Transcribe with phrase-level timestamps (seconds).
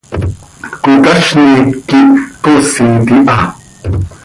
[0.83, 1.51] Cocazni
[1.87, 2.09] quih
[2.41, 3.37] coosit iha.